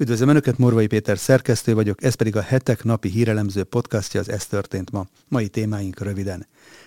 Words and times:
Üdvözlöm 0.00 0.28
Önöket, 0.28 0.58
Morvai 0.58 0.86
Péter 0.86 1.18
szerkesztő 1.18 1.74
vagyok, 1.74 2.02
ez 2.02 2.14
pedig 2.14 2.36
a 2.36 2.40
hetek 2.40 2.84
napi 2.84 3.08
hírelemző 3.08 3.64
podcastja, 3.64 4.20
az 4.20 4.28
Ez 4.28 4.46
történt 4.46 4.90
ma. 4.90 5.06
Mai 5.28 5.48
témáink 5.48 6.00
röviden. 6.00 6.46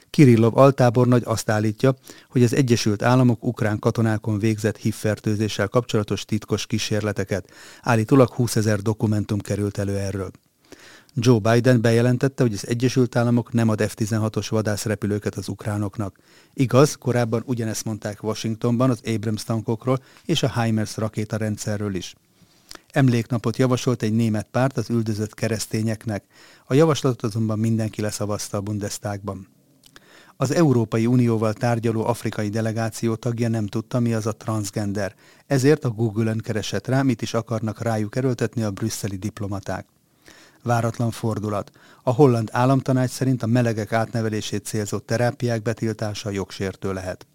Kirillov 0.09 0.57
altábornagy 0.57 1.21
azt 1.26 1.49
állítja, 1.49 1.96
hogy 2.29 2.44
az 2.44 2.55
Egyesült 2.55 3.02
Államok 3.02 3.44
ukrán 3.44 3.79
katonákon 3.79 4.39
végzett 4.39 4.78
HIV-fertőzéssel 4.78 5.68
kapcsolatos 5.68 6.26
titkos 6.26 6.65
kísérleteket. 6.65 7.52
Állítólag 7.81 8.29
20 8.29 8.55
ezer 8.55 8.79
dokumentum 8.79 9.39
került 9.39 9.77
elő 9.77 9.97
erről. 9.97 10.31
Joe 11.15 11.39
Biden 11.39 11.81
bejelentette, 11.81 12.43
hogy 12.43 12.53
az 12.53 12.67
Egyesült 12.67 13.15
Államok 13.15 13.51
nem 13.51 13.69
ad 13.69 13.81
F-16-os 13.81 14.47
vadászrepülőket 14.49 15.35
az 15.35 15.47
ukránoknak. 15.47 16.17
Igaz, 16.53 16.95
korábban 16.95 17.43
ugyanezt 17.45 17.85
mondták 17.85 18.23
Washingtonban 18.23 18.89
az 18.89 18.99
Abrams 19.05 19.43
tankokról 19.43 19.99
és 20.25 20.43
a 20.43 20.61
HIMARS 20.61 20.98
rakétarendszerről 20.98 21.95
is. 21.95 22.16
Emléknapot 22.94 23.57
javasolt 23.57 24.02
egy 24.02 24.13
német 24.13 24.48
párt 24.52 24.77
az 24.77 24.90
üldözött 24.90 25.34
keresztényeknek. 25.34 26.23
A 26.66 26.73
javaslatot 26.73 27.23
azonban 27.23 27.59
mindenki 27.59 28.02
leszavazta 28.02 28.58
a 28.58 28.62
Bundestagban. 28.62 29.48
Az 30.38 30.52
Európai 30.52 31.05
Unióval 31.05 31.54
tárgyaló 31.54 32.05
afrikai 32.05 32.49
delegáció 32.49 33.16
tagja 33.16 33.49
nem 33.49 33.68
tudta, 33.68 33.99
mi 33.99 34.13
az 34.13 34.26
a 34.26 34.32
transgender. 34.32 35.16
Ezért 35.48 35.84
a 35.84 35.90
Google-ön 35.90 36.38
keresett 36.38 36.88
rá, 36.88 37.02
mit 37.02 37.21
is 37.21 37.34
akarnak 37.34 37.82
rájuk 37.82 38.16
erőltetni 38.16 38.63
a 38.63 38.71
brüsszeli 38.71 39.18
diplomaták. 39.18 39.85
Váratlan 40.63 41.12
fordulat. 41.12 41.71
A 42.04 42.12
holland 42.12 42.49
államtanács 42.52 43.12
szerint 43.12 43.44
a 43.44 43.48
melegek 43.48 43.91
átnevelését 43.94 44.66
célzó 44.66 44.98
terápiák 44.98 45.62
betiltása 45.62 46.30
jogsértő 46.30 46.94
lehet. 46.94 47.27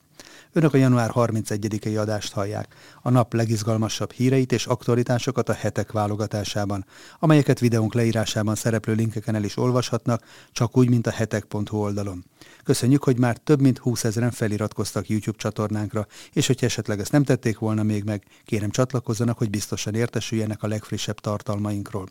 Önök 0.52 0.74
a 0.74 0.76
január 0.76 1.10
31-i 1.14 2.00
adást 2.00 2.32
hallják, 2.32 2.74
a 3.02 3.10
nap 3.10 3.34
legizgalmasabb 3.34 4.12
híreit 4.12 4.52
és 4.52 4.66
aktualitásokat 4.66 5.48
a 5.48 5.52
hetek 5.52 5.92
válogatásában, 5.92 6.86
amelyeket 7.18 7.58
videónk 7.58 7.94
leírásában 7.94 8.54
szereplő 8.54 8.94
linkeken 8.94 9.34
el 9.34 9.44
is 9.44 9.56
olvashatnak, 9.56 10.24
csak 10.52 10.76
úgy, 10.76 10.88
mint 10.88 11.06
a 11.06 11.10
hetek.hu 11.10 11.76
oldalon. 11.78 12.24
Köszönjük, 12.64 13.04
hogy 13.04 13.18
már 13.18 13.36
több 13.36 13.60
mint 13.60 13.78
20 13.78 14.04
ezeren 14.04 14.30
feliratkoztak 14.30 15.08
YouTube 15.08 15.38
csatornánkra, 15.38 16.06
és 16.32 16.46
hogyha 16.46 16.66
esetleg 16.66 17.00
ezt 17.00 17.12
nem 17.12 17.24
tették 17.24 17.58
volna 17.58 17.82
még 17.82 18.04
meg, 18.04 18.24
kérem 18.44 18.70
csatlakozzanak, 18.70 19.38
hogy 19.38 19.50
biztosan 19.50 19.94
értesüljenek 19.94 20.62
a 20.62 20.66
legfrissebb 20.66 21.20
tartalmainkról. 21.20 22.08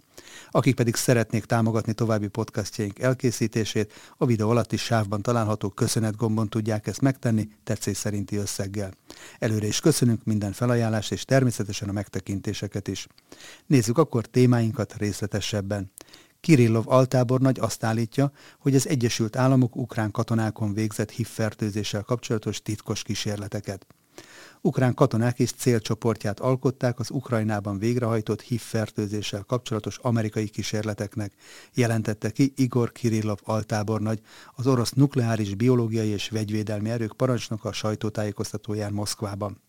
Akik 0.51 0.75
pedig 0.75 0.95
szeretnék 0.95 1.45
támogatni 1.45 1.93
további 1.93 2.27
podcastjaink 2.27 2.99
elkészítését, 2.99 3.93
a 4.17 4.25
videó 4.25 4.49
alatti 4.49 4.77
sávban 4.77 5.21
található 5.21 5.69
köszönet 5.69 6.15
gombon 6.15 6.49
tudják 6.49 6.87
ezt 6.87 7.01
megtenni 7.01 7.49
tetszés 7.63 7.97
szerinti 7.97 8.36
összeggel. 8.37 8.93
Előre 9.39 9.67
is 9.67 9.79
köszönünk 9.79 10.23
minden 10.23 10.51
felajánlást 10.51 11.11
és 11.11 11.25
természetesen 11.25 11.89
a 11.89 11.91
megtekintéseket 11.91 12.87
is. 12.87 13.07
Nézzük 13.65 13.97
akkor 13.97 14.25
témáinkat 14.25 14.97
részletesebben. 14.97 15.91
Kirillov 16.39 16.83
altábornagy 16.87 17.59
azt 17.59 17.83
állítja, 17.83 18.31
hogy 18.59 18.75
az 18.75 18.87
Egyesült 18.87 19.35
Államok 19.35 19.75
ukrán 19.75 20.11
katonákon 20.11 20.73
végzett 20.73 21.11
HIV-fertőzéssel 21.11 22.01
kapcsolatos 22.01 22.61
titkos 22.61 23.03
kísérleteket. 23.03 23.87
Ukrán 24.67 24.93
katonák 24.93 25.39
és 25.39 25.51
célcsoportját 25.51 26.39
alkották 26.39 26.99
az 26.99 27.09
Ukrajnában 27.09 27.79
végrehajtott 27.79 28.41
HIV-fertőzéssel 28.41 29.43
kapcsolatos 29.43 29.97
amerikai 29.97 30.47
kísérleteknek, 30.47 31.33
jelentette 31.73 32.29
ki 32.29 32.53
Igor 32.55 32.91
Kirillov 32.91 33.37
altábornagy, 33.43 34.21
az 34.55 34.67
orosz 34.67 34.91
nukleáris 34.91 35.55
biológiai 35.55 36.07
és 36.07 36.29
vegyvédelmi 36.29 36.89
erők 36.89 37.13
parancsnoka 37.13 37.69
a 37.69 37.73
sajtótájékoztatóján 37.73 38.93
Moszkvában. 38.93 39.61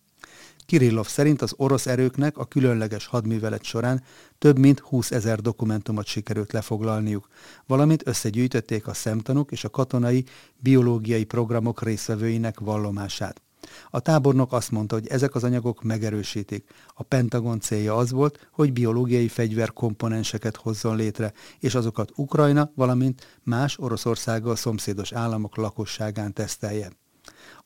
Kirillov 0.66 1.06
szerint 1.06 1.42
az 1.42 1.54
orosz 1.56 1.86
erőknek 1.86 2.38
a 2.38 2.44
különleges 2.44 3.06
hadművelet 3.06 3.64
során 3.64 4.02
több 4.38 4.58
mint 4.58 4.78
20 4.78 5.10
ezer 5.10 5.40
dokumentumot 5.40 6.06
sikerült 6.06 6.52
lefoglalniuk, 6.52 7.28
valamint 7.66 8.06
összegyűjtötték 8.06 8.86
a 8.86 8.94
szemtanúk 8.94 9.52
és 9.52 9.64
a 9.64 9.70
katonai 9.70 10.24
biológiai 10.56 11.24
programok 11.24 11.82
részvevőinek 11.82 12.60
vallomását. 12.60 13.42
A 13.90 14.00
tábornok 14.00 14.52
azt 14.52 14.70
mondta, 14.70 14.94
hogy 14.94 15.06
ezek 15.06 15.34
az 15.34 15.44
anyagok 15.44 15.82
megerősítik. 15.82 16.70
A 16.94 17.02
Pentagon 17.02 17.60
célja 17.60 17.96
az 17.96 18.10
volt, 18.10 18.48
hogy 18.52 18.72
biológiai 18.72 19.28
fegyverkomponenseket 19.28 20.56
hozzon 20.56 20.96
létre, 20.96 21.32
és 21.58 21.74
azokat 21.74 22.12
Ukrajna, 22.14 22.70
valamint 22.74 23.38
más 23.42 23.78
Oroszországgal 23.78 24.56
szomszédos 24.56 25.12
államok 25.12 25.56
lakosságán 25.56 26.32
tesztelje. 26.32 26.90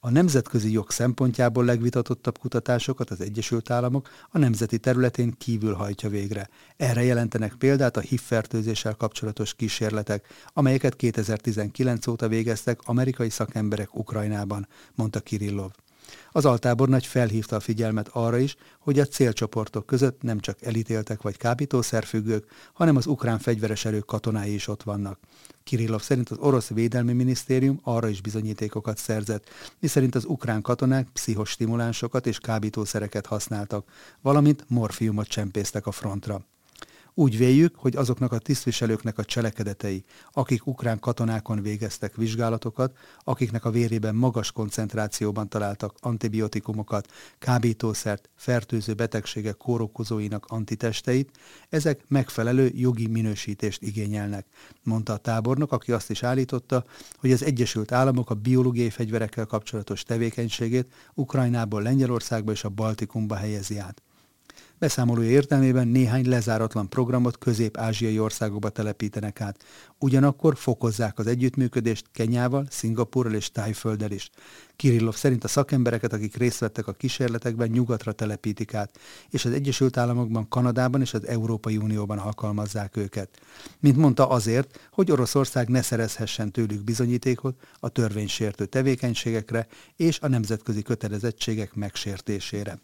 A 0.00 0.10
nemzetközi 0.10 0.72
jog 0.72 0.90
szempontjából 0.90 1.64
legvitatottabb 1.64 2.38
kutatásokat 2.38 3.10
az 3.10 3.20
Egyesült 3.20 3.70
Államok 3.70 4.08
a 4.30 4.38
nemzeti 4.38 4.78
területén 4.78 5.34
kívül 5.38 5.74
hajtja 5.74 6.08
végre. 6.08 6.48
Erre 6.76 7.02
jelentenek 7.02 7.54
példát 7.54 7.96
a 7.96 8.00
HIV-fertőzéssel 8.00 8.94
kapcsolatos 8.94 9.54
kísérletek, 9.54 10.26
amelyeket 10.52 10.96
2019 10.96 12.06
óta 12.06 12.28
végeztek 12.28 12.80
amerikai 12.84 13.30
szakemberek 13.30 13.94
Ukrajnában, 13.94 14.68
mondta 14.94 15.20
Kirillov. 15.20 15.70
Az 16.32 16.44
altábornagy 16.44 17.06
felhívta 17.06 17.56
a 17.56 17.60
figyelmet 17.60 18.08
arra 18.08 18.38
is, 18.38 18.56
hogy 18.78 18.98
a 18.98 19.04
célcsoportok 19.04 19.86
között 19.86 20.22
nem 20.22 20.40
csak 20.40 20.62
elítéltek 20.62 21.22
vagy 21.22 21.36
kábítószerfüggők, 21.36 22.46
hanem 22.72 22.96
az 22.96 23.06
ukrán 23.06 23.38
fegyveres 23.38 23.84
erők 23.84 24.04
katonái 24.04 24.54
is 24.54 24.68
ott 24.68 24.82
vannak. 24.82 25.18
Kirillov 25.64 26.02
szerint 26.02 26.28
az 26.28 26.38
orosz 26.40 26.68
védelmi 26.68 27.12
minisztérium 27.12 27.80
arra 27.82 28.08
is 28.08 28.20
bizonyítékokat 28.20 28.98
szerzett, 28.98 29.48
miszerint 29.80 30.14
az 30.14 30.24
ukrán 30.24 30.62
katonák 30.62 31.08
pszichostimulánsokat 31.12 32.26
és 32.26 32.38
kábítószereket 32.38 33.26
használtak, 33.26 33.88
valamint 34.20 34.64
morfiumot 34.68 35.26
csempésztek 35.26 35.86
a 35.86 35.92
frontra. 35.92 36.44
Úgy 37.14 37.36
véljük, 37.36 37.74
hogy 37.76 37.96
azoknak 37.96 38.32
a 38.32 38.38
tisztviselőknek 38.38 39.18
a 39.18 39.24
cselekedetei, 39.24 40.04
akik 40.32 40.66
ukrán 40.66 40.98
katonákon 40.98 41.62
végeztek 41.62 42.16
vizsgálatokat, 42.16 42.96
akiknek 43.24 43.64
a 43.64 43.70
vérében 43.70 44.14
magas 44.14 44.52
koncentrációban 44.52 45.48
találtak 45.48 45.94
antibiotikumokat, 46.00 47.12
kábítószert, 47.38 48.30
fertőző 48.36 48.94
betegségek 48.94 49.56
kórokozóinak 49.56 50.46
antitesteit, 50.48 51.30
ezek 51.68 52.04
megfelelő 52.08 52.70
jogi 52.74 53.06
minősítést 53.06 53.82
igényelnek, 53.82 54.46
mondta 54.82 55.12
a 55.12 55.16
tábornok, 55.16 55.72
aki 55.72 55.92
azt 55.92 56.10
is 56.10 56.22
állította, 56.22 56.84
hogy 57.16 57.32
az 57.32 57.44
Egyesült 57.44 57.92
Államok 57.92 58.30
a 58.30 58.34
biológiai 58.34 58.90
fegyverekkel 58.90 59.46
kapcsolatos 59.46 60.02
tevékenységét 60.02 60.92
Ukrajnából 61.14 61.82
Lengyelországba 61.82 62.52
és 62.52 62.64
a 62.64 62.68
Baltikumba 62.68 63.34
helyezi 63.34 63.78
át. 63.78 64.02
Beszámolója 64.82 65.30
értelmében 65.30 65.88
néhány 65.88 66.28
lezáratlan 66.28 66.88
programot 66.88 67.38
közép-ázsiai 67.38 68.18
országokba 68.18 68.68
telepítenek 68.68 69.40
át. 69.40 69.64
Ugyanakkor 69.98 70.56
fokozzák 70.56 71.18
az 71.18 71.26
együttműködést 71.26 72.06
Kenyával, 72.12 72.66
Szingapurral 72.70 73.34
és 73.34 73.50
Tájfölddel 73.50 74.10
is. 74.10 74.30
Kirillov 74.76 75.14
szerint 75.14 75.44
a 75.44 75.48
szakembereket, 75.48 76.12
akik 76.12 76.36
részt 76.36 76.58
vettek 76.58 76.86
a 76.86 76.92
kísérletekben, 76.92 77.68
nyugatra 77.68 78.12
telepítik 78.12 78.74
át, 78.74 78.98
és 79.30 79.44
az 79.44 79.52
Egyesült 79.52 79.96
Államokban, 79.96 80.48
Kanadában 80.48 81.00
és 81.00 81.14
az 81.14 81.26
Európai 81.26 81.76
Unióban 81.76 82.18
alkalmazzák 82.18 82.96
őket. 82.96 83.40
Mint 83.80 83.96
mondta 83.96 84.28
azért, 84.28 84.88
hogy 84.90 85.10
Oroszország 85.10 85.68
ne 85.68 85.82
szerezhessen 85.82 86.50
tőlük 86.52 86.84
bizonyítékot 86.84 87.56
a 87.80 87.88
törvénysértő 87.88 88.66
tevékenységekre 88.66 89.66
és 89.96 90.20
a 90.20 90.28
nemzetközi 90.28 90.82
kötelezettségek 90.82 91.74
megsértésére. 91.74 92.78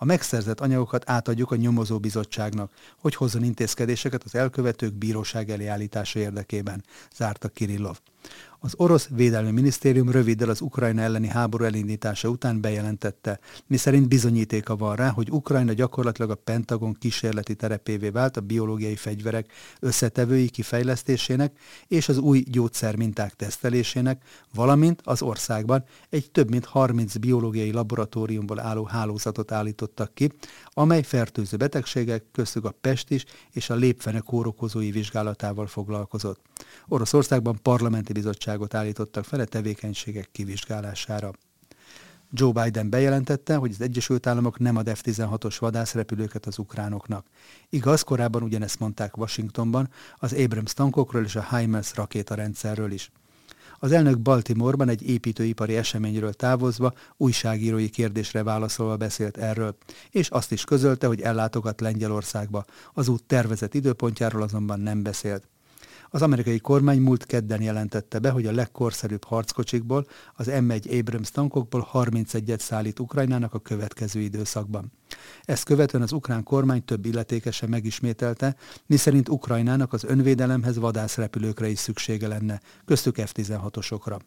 A 0.00 0.04
megszerzett 0.04 0.60
anyagokat 0.60 1.10
átadjuk 1.10 1.50
a 1.50 1.56
nyomozó 1.56 1.98
bizottságnak, 1.98 2.72
hogy 2.98 3.14
hozzon 3.14 3.44
intézkedéseket 3.44 4.22
az 4.24 4.34
elkövetők 4.34 4.94
bíróság 4.94 5.50
elé 5.50 5.66
állítása 5.66 6.18
érdekében, 6.18 6.84
zárta 7.14 7.48
Kirillov. 7.48 8.00
Az 8.60 8.74
orosz 8.76 9.08
védelmi 9.08 9.50
minisztérium 9.50 10.10
röviddel 10.10 10.48
az 10.48 10.60
Ukrajna 10.60 11.00
elleni 11.00 11.28
háború 11.28 11.64
elindítása 11.64 12.28
után 12.28 12.60
bejelentette, 12.60 13.38
miszerint 13.66 14.08
bizonyítéka 14.08 14.76
van 14.76 14.96
rá, 14.96 15.08
hogy 15.08 15.30
Ukrajna 15.30 15.72
gyakorlatilag 15.72 16.30
a 16.30 16.34
Pentagon 16.34 16.94
kísérleti 16.94 17.54
terepévé 17.54 18.08
vált 18.08 18.36
a 18.36 18.40
biológiai 18.40 18.96
fegyverek 18.96 19.52
összetevői 19.80 20.48
kifejlesztésének 20.48 21.58
és 21.88 22.08
az 22.08 22.18
új 22.18 22.40
gyógyszerminták 22.40 23.34
tesztelésének, 23.34 24.22
valamint 24.54 25.00
az 25.04 25.22
országban 25.22 25.84
egy 26.10 26.30
több 26.30 26.50
mint 26.50 26.64
30 26.64 27.16
biológiai 27.16 27.72
laboratóriumból 27.72 28.60
álló 28.60 28.84
hálózatot 28.84 29.52
állítottak 29.52 30.14
ki, 30.14 30.32
amely 30.64 31.02
fertőző 31.02 31.56
betegségek, 31.56 32.24
köztük 32.32 32.64
a 32.64 32.74
pestis 32.80 33.24
és 33.52 33.70
a 33.70 33.74
lépfene 33.74 34.18
kórokozói 34.18 34.90
vizsgálatával 34.90 35.66
foglalkozott. 35.66 36.40
Oroszországban 36.88 37.58
parlamenti 37.62 38.12
bizottságot 38.48 38.74
állítottak 38.74 39.24
fel 39.24 39.40
a 39.40 39.44
tevékenységek 39.44 40.28
kivizsgálására. 40.32 41.32
Joe 42.30 42.52
Biden 42.52 42.90
bejelentette, 42.90 43.56
hogy 43.56 43.70
az 43.70 43.80
Egyesült 43.80 44.26
Államok 44.26 44.58
nem 44.58 44.76
ad 44.76 44.88
F-16-os 44.88 45.56
vadászrepülőket 45.58 46.46
az 46.46 46.58
ukránoknak. 46.58 47.26
Igaz, 47.68 48.02
korábban 48.02 48.42
ugyanezt 48.42 48.78
mondták 48.78 49.16
Washingtonban 49.16 49.88
az 50.16 50.32
Abrams 50.32 50.74
tankokról 50.74 51.24
és 51.24 51.36
a 51.36 51.56
HIMARS 51.56 51.94
rakétarendszerről 51.94 52.92
is. 52.92 53.10
Az 53.78 53.92
elnök 53.92 54.18
Baltimoreban 54.18 54.88
egy 54.88 55.08
építőipari 55.08 55.76
eseményről 55.76 56.32
távozva 56.32 56.92
újságírói 57.16 57.88
kérdésre 57.88 58.42
válaszolva 58.42 58.96
beszélt 58.96 59.36
erről, 59.36 59.76
és 60.10 60.28
azt 60.28 60.52
is 60.52 60.64
közölte, 60.64 61.06
hogy 61.06 61.20
ellátogat 61.20 61.80
Lengyelországba. 61.80 62.64
Az 62.92 63.08
út 63.08 63.24
tervezett 63.24 63.74
időpontjáról 63.74 64.42
azonban 64.42 64.80
nem 64.80 65.02
beszélt. 65.02 65.48
Az 66.10 66.22
amerikai 66.22 66.58
kormány 66.58 67.00
múlt 67.00 67.26
kedden 67.26 67.62
jelentette 67.62 68.18
be, 68.18 68.30
hogy 68.30 68.46
a 68.46 68.52
legkorszerűbb 68.52 69.24
harckocsikból, 69.24 70.06
az 70.34 70.46
M1 70.50 70.98
Abrams 70.98 71.30
tankokból 71.30 71.88
31-et 71.92 72.58
szállít 72.58 72.98
Ukrajnának 72.98 73.54
a 73.54 73.58
következő 73.58 74.20
időszakban. 74.20 74.92
Ezt 75.42 75.64
követően 75.64 76.02
az 76.02 76.12
ukrán 76.12 76.42
kormány 76.42 76.84
több 76.84 77.06
illetékese 77.06 77.66
megismételte, 77.66 78.56
miszerint 78.86 79.28
Ukrajnának 79.28 79.92
az 79.92 80.04
önvédelemhez 80.04 80.76
vadászrepülőkre 80.76 81.68
is 81.68 81.78
szüksége 81.78 82.28
lenne, 82.28 82.60
köztük 82.84 83.16
F-16-osokra. 83.18 84.18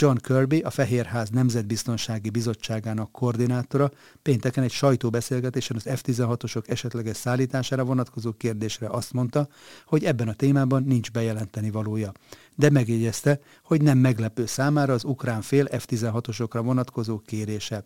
John 0.00 0.16
Kirby, 0.16 0.58
a 0.60 0.70
Fehérház 0.70 1.30
Nemzetbiztonsági 1.30 2.30
Bizottságának 2.30 3.12
koordinátora 3.12 3.90
pénteken 4.22 4.64
egy 4.64 4.70
sajtóbeszélgetésen 4.70 5.76
az 5.76 6.00
F-16-osok 6.00 6.68
esetleges 6.68 7.16
szállítására 7.16 7.84
vonatkozó 7.84 8.32
kérdésre 8.32 8.88
azt 8.88 9.12
mondta, 9.12 9.48
hogy 9.86 10.04
ebben 10.04 10.28
a 10.28 10.32
témában 10.34 10.82
nincs 10.82 11.10
bejelenteni 11.10 11.70
valója. 11.70 12.12
De 12.54 12.70
megjegyezte, 12.70 13.40
hogy 13.62 13.82
nem 13.82 13.98
meglepő 13.98 14.46
számára 14.46 14.92
az 14.92 15.04
ukrán 15.04 15.42
fél 15.42 15.64
F-16-osokra 15.64 16.60
vonatkozó 16.62 17.18
kérése. 17.18 17.84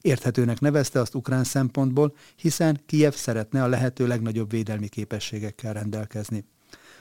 Érthetőnek 0.00 0.60
nevezte 0.60 1.00
azt 1.00 1.14
ukrán 1.14 1.44
szempontból, 1.44 2.14
hiszen 2.36 2.80
Kiev 2.86 3.12
szeretne 3.12 3.62
a 3.62 3.68
lehető 3.68 4.06
legnagyobb 4.06 4.50
védelmi 4.50 4.88
képességekkel 4.88 5.72
rendelkezni. 5.72 6.44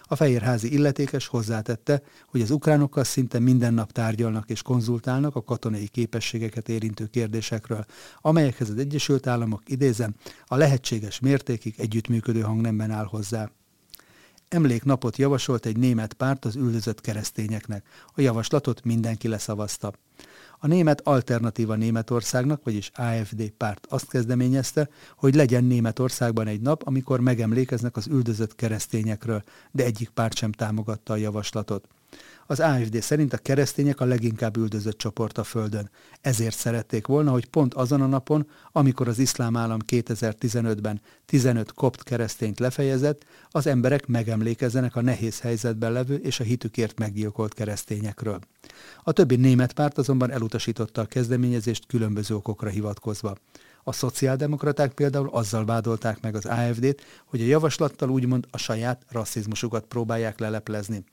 A 0.04 0.16
fehérházi 0.16 0.74
illetékes 0.74 1.28
hozzátette, 1.28 2.02
hogy 2.28 2.42
az 2.42 2.52
ukránokkal 2.52 3.04
szinte 3.04 3.40
minden 3.40 3.74
nap 3.74 3.92
tárgyalnak 3.92 4.50
és 4.50 4.62
konzultálnak 4.62 5.36
a 5.36 5.44
katonai 5.44 5.88
képességeket 5.88 6.70
érintő 6.70 7.06
kérdésekről, 7.06 7.86
amelyekhez 8.22 8.70
az 8.70 8.78
Egyesült 8.78 9.28
Államok 9.28 9.62
idézem 9.66 10.14
a 10.46 10.56
lehetséges 10.56 11.20
mértékig 11.20 11.74
együttműködő 11.78 12.42
hangnemben 12.42 12.92
áll 12.92 13.06
hozzá. 13.06 13.50
Emléknapot 14.48 15.18
javasolt 15.18 15.66
egy 15.66 15.78
német 15.78 16.14
párt 16.14 16.46
az 16.46 16.56
üldözött 16.56 17.02
keresztényeknek. 17.02 17.88
A 18.16 18.22
javaslatot 18.22 18.84
mindenki 18.84 19.28
leszavazta. 19.28 19.94
A 20.64 20.68
német 20.68 21.02
Alternatíva 21.02 21.76
Németországnak, 21.76 22.64
vagyis 22.64 22.92
AFD 22.94 23.50
párt 23.50 23.88
azt 23.90 24.10
kezdeményezte, 24.10 24.90
hogy 25.16 25.36
legyen 25.36 25.64
Németországban 25.64 26.48
egy 26.48 26.62
nap, 26.62 26.82
amikor 26.86 27.20
megemlékeznek 27.20 27.96
az 27.96 28.08
üldözött 28.08 28.56
keresztényekről, 28.56 29.44
de 29.72 29.84
egyik 29.84 30.10
párt 30.10 30.36
sem 30.36 30.52
támogatta 30.52 31.14
a 31.14 31.16
javaslatot. 31.16 31.88
Az 32.46 32.60
AFD 32.60 33.02
szerint 33.02 33.34
a 33.34 33.38
keresztények 33.38 34.00
a 34.00 34.06
leginkább 34.06 34.58
üldözött 34.58 34.98
csoport 34.98 35.38
a 35.38 35.44
Földön. 35.44 35.90
Ezért 36.22 36.58
szerették 36.58 37.08
volna, 37.08 37.32
hogy 37.32 37.46
pont 37.46 37.74
azon 37.74 38.02
a 38.02 38.06
napon, 38.06 38.48
amikor 38.72 39.08
az 39.08 39.20
iszlám 39.20 39.58
állam 39.58 39.80
2015-ben 39.88 41.02
15 41.26 41.74
kopt 41.74 42.04
keresztényt 42.04 42.60
lefejezett, 42.60 43.26
az 43.50 43.68
emberek 43.68 44.08
megemlékezzenek 44.08 44.96
a 44.96 45.02
nehéz 45.02 45.40
helyzetben 45.40 45.92
levő 45.92 46.16
és 46.16 46.40
a 46.40 46.44
hitükért 46.44 47.00
meggyilkolt 47.00 47.54
keresztényekről. 47.54 48.40
A 49.04 49.12
többi 49.12 49.36
német 49.36 49.74
párt 49.74 49.98
azonban 49.98 50.32
elutasította 50.32 51.02
a 51.02 51.06
kezdeményezést 51.06 51.86
különböző 51.86 52.36
okokra 52.36 52.70
hivatkozva. 52.70 53.36
A 53.84 53.92
szociáldemokraták 53.92 54.94
például 54.94 55.30
azzal 55.32 55.66
vádolták 55.66 56.22
meg 56.22 56.36
az 56.36 56.46
AFD-t, 56.46 57.02
hogy 57.26 57.42
a 57.42 57.46
javaslattal 57.46 58.10
úgymond 58.10 58.46
a 58.52 58.58
saját 58.58 59.06
rasszizmusukat 59.10 59.86
próbálják 59.86 60.40
leleplezni 60.40 61.04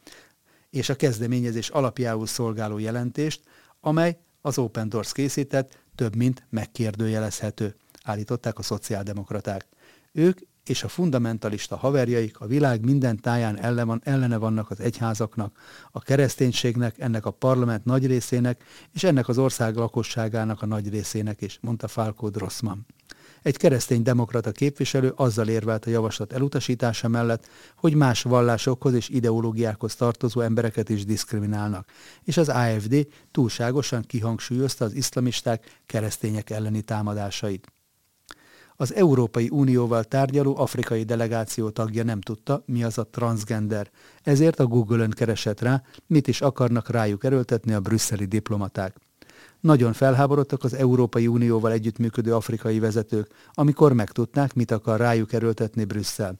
és 0.71 0.89
a 0.89 0.97
kezdeményezés 0.97 1.69
alapjául 1.69 2.27
szolgáló 2.27 2.79
jelentést, 2.79 3.41
amely 3.81 4.19
az 4.41 4.59
Open 4.59 4.89
Doors 4.89 5.13
készített, 5.13 5.79
több 5.95 6.17
mint 6.17 6.47
megkérdőjelezhető, 6.51 7.75
állították 8.05 8.59
a 8.59 8.63
szociáldemokraták. 8.63 9.67
Ők 10.13 10.39
és 10.65 10.83
a 10.83 10.89
fundamentalista 10.89 11.77
haverjaik 11.77 12.41
a 12.41 12.47
világ 12.47 12.85
minden 12.85 13.21
táján 13.21 13.59
ellene 14.03 14.37
vannak 14.37 14.71
az 14.71 14.81
egyházaknak, 14.81 15.59
a 15.91 16.01
kereszténységnek, 16.01 16.99
ennek 16.99 17.27
a 17.27 17.31
parlament 17.31 17.85
nagy 17.85 18.07
részének, 18.07 18.65
és 18.93 19.05
ennek 19.05 19.29
az 19.29 19.39
ország 19.39 19.77
lakosságának 19.77 20.63
a 20.63 20.67
nagy 20.67 20.89
részének 20.89 21.41
is, 21.41 21.59
mondta 21.61 21.89
Falco 21.89 22.29
Drossman. 22.29 22.87
Egy 23.43 23.57
keresztény 23.57 24.03
demokrata 24.03 24.53
képviselő 24.53 25.13
azzal 25.17 25.49
érvelt 25.49 25.87
a 25.87 25.91
javaslat 25.91 26.33
elutasítása 26.33 27.09
mellett, 27.09 27.49
hogy 27.77 27.95
más 27.95 28.23
vallásokhoz 28.23 28.95
és 28.95 29.09
ideológiákhoz 29.09 29.95
tartozó 29.95 30.41
embereket 30.41 30.89
is 30.89 31.05
diszkriminálnak, 31.05 31.89
és 32.25 32.37
az 32.37 32.49
AFD 32.49 33.07
túlságosan 33.31 34.03
kihangsúlyozta 34.03 34.85
az 34.85 34.95
iszlamisták 34.95 35.81
keresztények 35.87 36.51
elleni 36.51 36.83
támadásait. 36.83 37.73
Az 38.77 38.95
Európai 38.95 39.49
Unióval 39.51 40.05
tárgyaló 40.05 40.57
afrikai 40.59 41.03
delegáció 41.03 41.71
tagja 41.71 42.05
nem 42.05 42.21
tudta, 42.21 42.63
mi 42.67 42.85
az 42.85 42.99
a 42.99 43.07
transgender, 43.07 43.91
ezért 44.23 44.61
a 44.61 44.67
Google-ön 44.67 45.11
keresett 45.11 45.61
rá, 45.61 45.83
mit 46.07 46.29
is 46.29 46.41
akarnak 46.41 46.91
rájuk 46.91 47.25
erőltetni 47.25 47.73
a 47.73 47.81
brüsszeli 47.81 48.25
diplomaták. 48.25 48.97
Nagyon 49.61 49.93
felháborodtak 49.93 50.65
az 50.65 50.75
Európai 50.75 51.27
Unióval 51.27 51.73
együttműködő 51.73 52.35
afrikai 52.35 52.79
vezetők, 52.79 53.35
amikor 53.53 53.93
megtudták, 53.93 54.55
mit 54.55 54.71
akar 54.71 54.99
rájuk 54.99 55.33
erőltetni 55.33 55.85
Brüsszel. 55.85 56.39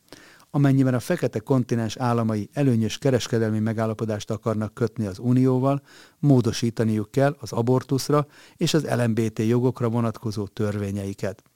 Amennyiben 0.51 0.95
a 0.95 1.01
fekete 1.01 1.39
kontinens 1.39 1.97
államai 1.97 2.49
előnyös 2.53 2.99
kereskedelmi 2.99 3.59
megállapodást 3.59 4.31
akarnak 4.31 4.75
kötni 4.75 5.07
az 5.07 5.19
Unióval, 5.19 5.83
módosítaniuk 6.19 7.11
kell 7.11 7.37
az 7.41 7.53
abortuszra 7.53 8.27
és 8.57 8.75
az 8.75 8.87
LMBT 8.97 9.39
jogokra 9.39 9.89
vonatkozó 9.89 10.47
törvényeiket. 10.47 11.50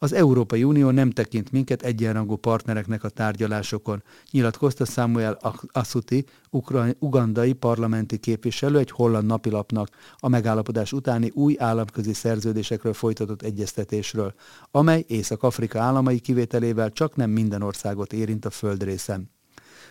Az 0.00 0.12
Európai 0.12 0.64
Unió 0.64 0.90
nem 0.90 1.10
tekint 1.10 1.52
minket 1.52 1.82
egyenrangú 1.82 2.36
partnereknek 2.36 3.04
a 3.04 3.08
tárgyalásokon, 3.08 4.02
nyilatkozta 4.30 4.84
Samuel 4.84 5.38
Asuti, 5.72 6.24
ugandai 6.98 7.52
parlamenti 7.52 8.18
képviselő 8.18 8.78
egy 8.78 8.90
holland 8.90 9.26
napilapnak 9.26 9.88
a 10.16 10.28
megállapodás 10.28 10.92
utáni 10.92 11.30
új 11.34 11.54
államközi 11.58 12.12
szerződésekről 12.12 12.92
folytatott 12.92 13.42
egyeztetésről, 13.42 14.34
amely 14.70 15.04
Észak-Afrika 15.06 15.80
államai 15.80 16.18
kivételével 16.18 16.92
csak 16.92 17.16
nem 17.16 17.30
minden 17.30 17.62
országot 17.62 18.12
érint 18.12 18.44
a 18.44 18.50
földrészen. 18.50 19.30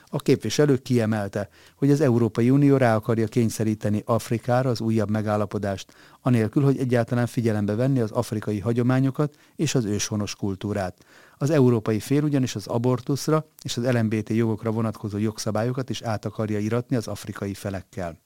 A 0.09 0.17
képviselő 0.17 0.77
kiemelte, 0.77 1.49
hogy 1.75 1.91
az 1.91 2.01
Európai 2.01 2.49
Unió 2.49 2.77
rá 2.77 2.95
akarja 2.95 3.27
kényszeríteni 3.27 4.01
Afrikára 4.05 4.69
az 4.69 4.81
újabb 4.81 5.09
megállapodást, 5.09 5.93
anélkül, 6.21 6.63
hogy 6.63 6.77
egyáltalán 6.77 7.27
figyelembe 7.27 7.75
venni 7.75 7.99
az 7.99 8.11
afrikai 8.11 8.59
hagyományokat 8.59 9.35
és 9.55 9.75
az 9.75 9.85
őshonos 9.85 10.35
kultúrát. 10.35 11.05
Az 11.37 11.49
európai 11.49 11.99
fél 11.99 12.23
ugyanis 12.23 12.55
az 12.55 12.67
abortuszra 12.67 13.45
és 13.63 13.77
az 13.77 13.91
LMBT 13.91 14.29
jogokra 14.29 14.71
vonatkozó 14.71 15.17
jogszabályokat 15.17 15.89
is 15.89 16.01
át 16.01 16.25
akarja 16.25 16.59
iratni 16.59 16.95
az 16.95 17.07
afrikai 17.07 17.53
felekkel. 17.53 18.19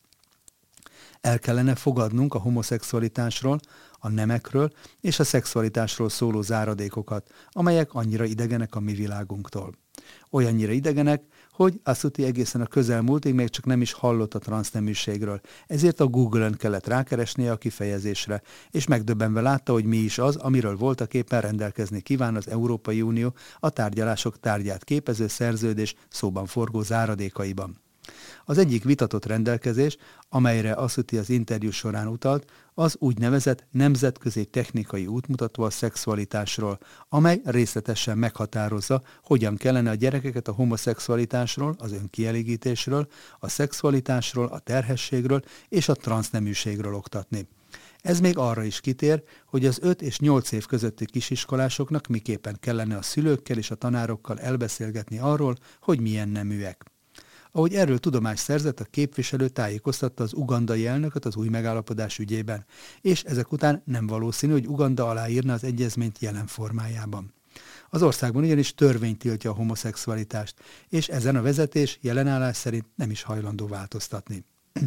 El 1.21 1.39
kellene 1.39 1.75
fogadnunk 1.75 2.33
a 2.33 2.39
homoszexualitásról, 2.39 3.59
a 3.99 4.09
nemekről 4.09 4.71
és 5.01 5.19
a 5.19 5.23
szexualitásról 5.23 6.09
szóló 6.09 6.41
záradékokat, 6.41 7.31
amelyek 7.49 7.93
annyira 7.93 8.23
idegenek 8.23 8.75
a 8.75 8.79
mi 8.79 8.93
világunktól. 8.93 9.73
Olyannyira 10.29 10.71
idegenek, 10.71 11.23
hogy 11.51 11.79
Asuti 11.83 12.23
egészen 12.23 12.61
a 12.61 12.65
közelmúltig 12.65 13.33
még 13.33 13.49
csak 13.49 13.65
nem 13.65 13.81
is 13.81 13.93
hallott 13.93 14.33
a 14.33 14.39
transzneműségről, 14.39 15.41
ezért 15.67 15.99
a 15.99 16.07
Google-ön 16.07 16.53
kellett 16.53 16.87
rákeresnie 16.87 17.51
a 17.51 17.57
kifejezésre, 17.57 18.41
és 18.71 18.87
megdöbbenve 18.87 19.41
látta, 19.41 19.73
hogy 19.73 19.85
mi 19.85 19.97
is 19.97 20.17
az, 20.17 20.35
amiről 20.35 20.75
voltak 20.75 21.13
éppen 21.13 21.41
rendelkezni 21.41 22.01
kíván 22.01 22.35
az 22.35 22.47
Európai 22.47 23.01
Unió 23.01 23.33
a 23.59 23.69
tárgyalások 23.69 24.39
tárgyát 24.39 24.83
képező 24.83 25.27
szerződés 25.27 25.95
szóban 26.09 26.45
forgó 26.45 26.81
záradékaiban. 26.81 27.79
Az 28.45 28.57
egyik 28.57 28.83
vitatott 28.83 29.25
rendelkezés, 29.25 29.97
amelyre 30.29 30.71
Asuti 30.71 31.17
az 31.17 31.29
interjú 31.29 31.71
során 31.71 32.07
utalt, 32.07 32.51
az 32.73 32.95
úgynevezett 32.99 33.65
nemzetközi 33.71 34.45
technikai 34.45 35.07
útmutató 35.07 35.63
a 35.63 35.69
szexualitásról, 35.69 36.79
amely 37.09 37.41
részletesen 37.43 38.17
meghatározza, 38.17 39.01
hogyan 39.23 39.55
kellene 39.55 39.89
a 39.89 39.95
gyerekeket 39.95 40.47
a 40.47 40.51
homoszexualitásról, 40.51 41.75
az 41.77 41.91
önkielégítésről, 41.91 43.07
a 43.39 43.49
szexualitásról, 43.49 44.45
a 44.45 44.59
terhességről 44.59 45.41
és 45.69 45.89
a 45.89 45.95
transzneműségről 45.95 46.95
oktatni. 46.95 47.47
Ez 48.01 48.19
még 48.19 48.37
arra 48.37 48.63
is 48.63 48.79
kitér, 48.79 49.23
hogy 49.45 49.65
az 49.65 49.79
5 49.81 50.01
és 50.01 50.19
8 50.19 50.51
év 50.51 50.65
közötti 50.65 51.05
kisiskolásoknak 51.05 52.07
miképpen 52.07 52.57
kellene 52.59 52.97
a 52.97 53.01
szülőkkel 53.01 53.57
és 53.57 53.71
a 53.71 53.75
tanárokkal 53.75 54.39
elbeszélgetni 54.39 55.19
arról, 55.19 55.55
hogy 55.81 55.99
milyen 55.99 56.29
neműek. 56.29 56.90
Ahogy 57.51 57.73
erről 57.75 57.97
tudomást 57.97 58.43
szerzett, 58.43 58.79
a 58.79 58.83
képviselő 58.83 59.47
tájékoztatta 59.47 60.23
az 60.23 60.33
ugandai 60.33 60.87
elnököt 60.87 61.25
az 61.25 61.35
új 61.35 61.47
megállapodás 61.47 62.19
ügyében, 62.19 62.65
és 63.01 63.23
ezek 63.23 63.51
után 63.51 63.81
nem 63.85 64.07
valószínű, 64.07 64.51
hogy 64.51 64.67
Uganda 64.67 65.09
aláírna 65.09 65.53
az 65.53 65.63
egyezményt 65.63 66.19
jelen 66.19 66.47
formájában. 66.47 67.33
Az 67.89 68.03
országban 68.03 68.43
ugyanis 68.43 68.73
törvény 68.73 69.17
tiltja 69.17 69.49
a 69.49 69.53
homoszexualitást, 69.53 70.55
és 70.89 71.07
ezen 71.07 71.35
a 71.35 71.41
vezetés 71.41 71.97
jelenállás 72.01 72.57
szerint 72.57 72.85
nem 72.95 73.11
is 73.11 73.23
hajlandó 73.23 73.67
változtatni. 73.67 74.45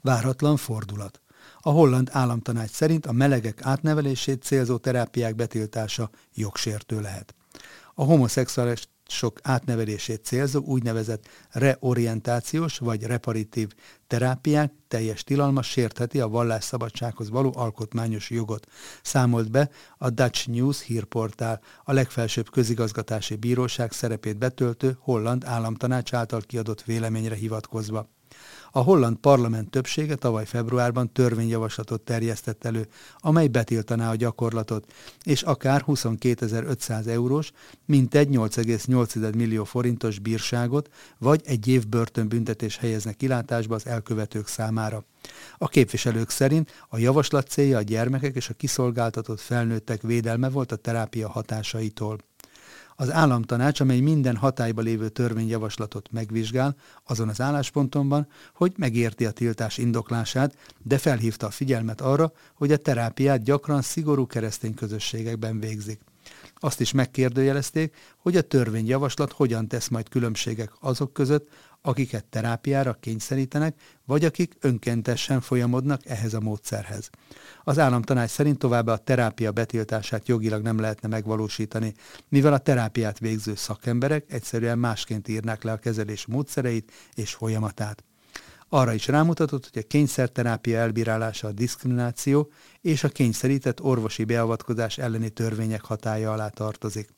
Váratlan 0.00 0.56
fordulat. 0.56 1.20
A 1.60 1.70
holland 1.70 2.08
államtanács 2.12 2.70
szerint 2.70 3.06
a 3.06 3.12
melegek 3.12 3.62
átnevelését 3.62 4.42
célzó 4.42 4.76
terápiák 4.76 5.34
betiltása 5.34 6.10
jogsértő 6.34 7.00
lehet. 7.00 7.34
A 7.94 8.04
homoszexuális 8.04 8.88
sok 9.06 9.38
átnevelését 9.42 10.24
célzó 10.24 10.60
úgynevezett 10.60 11.28
reorientációs 11.50 12.78
vagy 12.78 13.02
reparitív 13.02 13.72
terápiák 14.06 14.72
teljes 14.88 15.24
tilalma 15.24 15.62
sértheti 15.62 16.20
a 16.20 16.28
vallásszabadsághoz 16.28 17.30
való 17.30 17.52
alkotmányos 17.56 18.30
jogot, 18.30 18.66
számolt 19.02 19.50
be 19.50 19.70
a 19.98 20.10
Dutch 20.10 20.48
News 20.48 20.82
hírportál, 20.82 21.60
a 21.84 21.92
legfelsőbb 21.92 22.50
közigazgatási 22.50 23.36
bíróság 23.36 23.92
szerepét 23.92 24.38
betöltő 24.38 24.96
holland 25.00 25.44
államtanács 25.44 26.14
által 26.14 26.40
kiadott 26.40 26.82
véleményre 26.82 27.34
hivatkozva. 27.34 28.08
A 28.74 28.80
holland 28.80 29.16
parlament 29.16 29.70
többsége 29.70 30.14
tavaly 30.14 30.46
februárban 30.46 31.12
törvényjavaslatot 31.12 32.00
terjesztett 32.00 32.64
elő, 32.64 32.88
amely 33.18 33.46
betiltaná 33.46 34.10
a 34.10 34.14
gyakorlatot, 34.14 34.92
és 35.22 35.42
akár 35.42 35.84
22.500 35.86 37.06
eurós, 37.06 37.52
mintegy 37.84 38.28
8,8 38.28 39.34
millió 39.36 39.64
forintos 39.64 40.18
bírságot, 40.18 40.90
vagy 41.18 41.40
egy 41.44 41.68
év 41.68 41.88
börtönbüntetés 41.88 42.76
helyeznek 42.76 43.16
kilátásba 43.16 43.74
az 43.74 43.86
elkövetők 43.86 44.46
számára. 44.46 45.04
A 45.58 45.68
képviselők 45.68 46.30
szerint 46.30 46.84
a 46.88 46.98
javaslat 46.98 47.48
célja 47.48 47.78
a 47.78 47.82
gyermekek 47.82 48.34
és 48.34 48.48
a 48.48 48.54
kiszolgáltatott 48.54 49.40
felnőttek 49.40 50.02
védelme 50.02 50.48
volt 50.48 50.72
a 50.72 50.76
terápia 50.76 51.28
hatásaitól. 51.28 52.18
Az 52.96 53.10
államtanács, 53.10 53.80
amely 53.80 54.00
minden 54.00 54.36
hatályba 54.36 54.80
lévő 54.80 55.08
törvényjavaslatot 55.08 56.08
megvizsgál, 56.12 56.76
azon 57.04 57.28
az 57.28 57.40
álláspontonban, 57.40 58.28
hogy 58.54 58.72
megérti 58.76 59.24
a 59.24 59.30
tiltás 59.30 59.78
indoklását, 59.78 60.56
de 60.82 60.98
felhívta 60.98 61.46
a 61.46 61.50
figyelmet 61.50 62.00
arra, 62.00 62.32
hogy 62.54 62.72
a 62.72 62.76
terápiát 62.76 63.42
gyakran 63.42 63.82
szigorú 63.82 64.26
keresztény 64.26 64.74
közösségekben 64.74 65.60
végzik. 65.60 66.00
Azt 66.54 66.80
is 66.80 66.92
megkérdőjelezték, 66.92 67.94
hogy 68.16 68.36
a 68.36 68.42
törvényjavaslat 68.42 69.32
hogyan 69.32 69.68
tesz 69.68 69.88
majd 69.88 70.08
különbségek 70.08 70.72
azok 70.80 71.12
között, 71.12 71.48
akiket 71.82 72.24
terápiára 72.24 72.96
kényszerítenek, 73.00 73.80
vagy 74.04 74.24
akik 74.24 74.56
önkéntesen 74.60 75.40
folyamodnak 75.40 76.06
ehhez 76.06 76.34
a 76.34 76.40
módszerhez. 76.40 77.10
Az 77.64 77.78
államtanács 77.78 78.30
szerint 78.30 78.58
továbbá 78.58 78.92
a 78.92 78.96
terápia 78.96 79.52
betiltását 79.52 80.28
jogilag 80.28 80.62
nem 80.62 80.80
lehetne 80.80 81.08
megvalósítani, 81.08 81.94
mivel 82.28 82.52
a 82.52 82.58
terápiát 82.58 83.18
végző 83.18 83.54
szakemberek 83.54 84.32
egyszerűen 84.32 84.78
másként 84.78 85.28
írnák 85.28 85.62
le 85.62 85.72
a 85.72 85.76
kezelés 85.76 86.26
módszereit 86.26 86.92
és 87.14 87.34
folyamatát. 87.34 88.04
Arra 88.68 88.92
is 88.92 89.06
rámutatott, 89.06 89.70
hogy 89.72 89.82
a 89.82 89.86
kényszerterápia 89.86 90.78
elbírálása 90.78 91.48
a 91.48 91.52
diszkrimináció 91.52 92.50
és 92.80 93.04
a 93.04 93.08
kényszerített 93.08 93.82
orvosi 93.82 94.24
beavatkozás 94.24 94.98
elleni 94.98 95.30
törvények 95.30 95.84
hatája 95.84 96.32
alá 96.32 96.48
tartozik. 96.48 97.08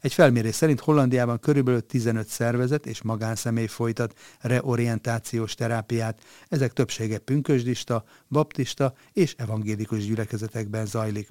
Egy 0.00 0.14
felmérés 0.14 0.54
szerint 0.54 0.80
Hollandiában 0.80 1.38
körülbelül 1.38 1.86
15 1.86 2.28
szervezet 2.28 2.86
és 2.86 3.02
magánszemély 3.02 3.66
folytat 3.66 4.18
reorientációs 4.40 5.54
terápiát. 5.54 6.22
Ezek 6.48 6.72
többsége 6.72 7.18
pünkösdista, 7.18 8.04
baptista 8.28 8.94
és 9.12 9.34
evangélikus 9.38 10.06
gyülekezetekben 10.06 10.86
zajlik. 10.86 11.28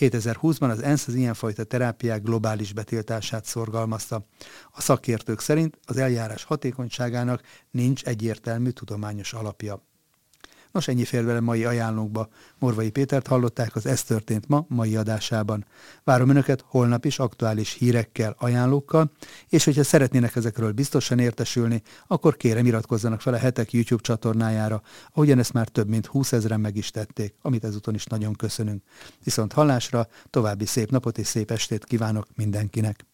2020-ban 0.00 0.70
az 0.70 0.82
ENSZ 0.82 1.06
az 1.06 1.14
ilyenfajta 1.14 1.64
terápiák 1.64 2.22
globális 2.22 2.72
betiltását 2.72 3.44
szorgalmazta. 3.44 4.26
A 4.70 4.80
szakértők 4.80 5.40
szerint 5.40 5.78
az 5.84 5.96
eljárás 5.96 6.44
hatékonyságának 6.44 7.42
nincs 7.70 8.04
egyértelmű 8.04 8.70
tudományos 8.70 9.32
alapja. 9.32 9.89
Nos, 10.72 10.88
ennyi 10.88 11.04
fér 11.04 11.24
vele 11.24 11.40
mai 11.40 11.64
ajánlónkba. 11.64 12.28
Morvai 12.58 12.90
Pétert 12.90 13.26
hallották 13.26 13.76
az 13.76 13.86
Ez 13.86 14.02
történt 14.02 14.48
ma 14.48 14.64
mai 14.68 14.96
adásában. 14.96 15.66
Várom 16.04 16.28
Önöket 16.28 16.64
holnap 16.66 17.04
is 17.04 17.18
aktuális 17.18 17.72
hírekkel, 17.72 18.34
ajánlókkal, 18.38 19.12
és 19.48 19.64
hogyha 19.64 19.84
szeretnének 19.84 20.36
ezekről 20.36 20.72
biztosan 20.72 21.18
értesülni, 21.18 21.82
akkor 22.06 22.36
kérem 22.36 22.66
iratkozzanak 22.66 23.20
fel 23.20 23.34
a 23.34 23.38
hetek 23.38 23.72
YouTube 23.72 24.02
csatornájára, 24.02 24.82
ahogyan 25.12 25.38
ezt 25.38 25.52
már 25.52 25.68
több 25.68 25.88
mint 25.88 26.06
20 26.06 26.32
ezeren 26.32 26.60
meg 26.60 26.76
is 26.76 26.90
tették, 26.90 27.34
amit 27.42 27.64
ezúton 27.64 27.94
is 27.94 28.04
nagyon 28.04 28.32
köszönünk. 28.32 28.82
Viszont 29.24 29.52
hallásra, 29.52 30.06
további 30.30 30.66
szép 30.66 30.90
napot 30.90 31.18
és 31.18 31.26
szép 31.26 31.50
estét 31.50 31.84
kívánok 31.84 32.26
mindenkinek! 32.34 33.09